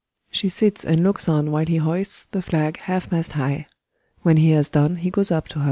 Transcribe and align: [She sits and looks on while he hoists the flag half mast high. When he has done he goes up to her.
[She 0.31 0.49
sits 0.49 0.83
and 0.83 1.03
looks 1.03 1.29
on 1.29 1.51
while 1.51 1.67
he 1.67 1.77
hoists 1.77 2.23
the 2.31 2.41
flag 2.41 2.77
half 2.79 3.11
mast 3.11 3.33
high. 3.33 3.67
When 4.23 4.37
he 4.37 4.49
has 4.49 4.67
done 4.67 4.95
he 4.95 5.11
goes 5.11 5.29
up 5.29 5.47
to 5.49 5.55
her. 5.59 5.59